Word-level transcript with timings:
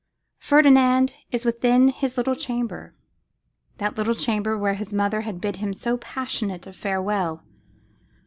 Ferdinand 0.39 1.15
is 1.29 1.45
within 1.45 1.89
his 1.89 2.17
little 2.17 2.33
chamber, 2.33 2.95
that 3.77 3.97
little 3.97 4.15
chamber 4.15 4.57
where 4.57 4.73
his 4.73 4.91
mother 4.91 5.21
had 5.21 5.39
bid 5.39 5.57
him 5.57 5.73
so 5.73 5.95
passionate 5.97 6.65
a 6.65 6.73
farewell. 6.73 7.43